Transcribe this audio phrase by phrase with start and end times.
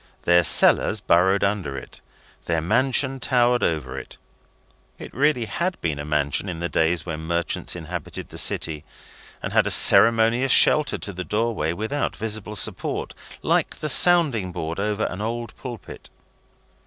[0.23, 2.01] Their cellars burrowed under it,
[2.45, 4.17] their mansion towered over it.
[4.97, 8.83] It really had been a mansion in the days when merchants inhabited the City,
[9.43, 14.79] and had a ceremonious shelter to the doorway without visible support, like the sounding board
[14.79, 16.09] over an old pulpit.